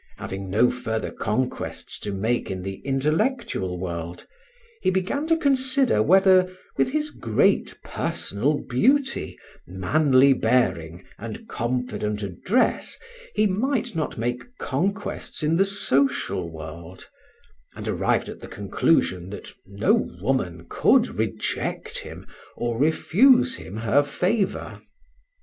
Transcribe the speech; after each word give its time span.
Having 0.17 0.49
no 0.49 0.71
further 0.71 1.11
conquests 1.11 1.99
to 1.99 2.11
make 2.11 2.49
in 2.49 2.63
the 2.63 2.77
intellectual 2.83 3.79
world, 3.79 4.25
he 4.81 4.89
began 4.89 5.27
to 5.27 5.37
consider 5.37 6.01
whether, 6.01 6.51
with 6.75 6.89
his 6.89 7.11
great 7.11 7.77
personal 7.83 8.57
beauty, 8.67 9.37
manly 9.67 10.33
bearing, 10.33 11.05
and 11.19 11.47
confident 11.47 12.23
address, 12.23 12.97
he 13.35 13.45
might 13.45 13.95
not 13.95 14.17
make 14.17 14.57
conquests 14.57 15.43
in 15.43 15.55
the 15.57 15.65
social 15.65 16.49
world, 16.49 17.07
and 17.75 17.87
arrived 17.87 18.27
at 18.27 18.39
the 18.39 18.47
conclusion 18.47 19.29
that 19.29 19.49
no 19.67 19.93
woman 19.93 20.65
could 20.67 21.09
reject 21.09 21.99
him 21.99 22.25
or 22.55 22.79
refuse 22.79 23.57
him 23.57 23.77
her 23.77 24.01
favor. 24.01 24.81